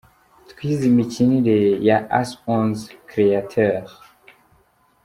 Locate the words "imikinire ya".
0.91-1.97